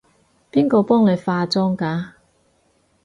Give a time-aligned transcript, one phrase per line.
[0.51, 2.09] 邊個幫你化妝㗎？